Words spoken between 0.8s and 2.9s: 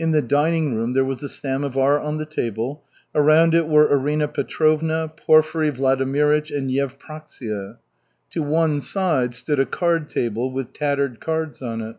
there was a samovar on the table.